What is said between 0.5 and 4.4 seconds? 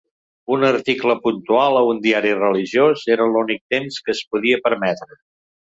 Un article puntual a un diari religiós era l'únic temps que es